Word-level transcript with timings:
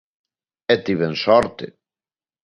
E 0.73 0.75
tiven 0.85 1.13
sorte. 1.23 1.65